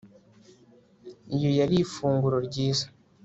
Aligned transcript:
iyo 1.35 1.49
yari 1.59 1.75
ifunguro 1.85 2.37
ryiza 2.47 2.85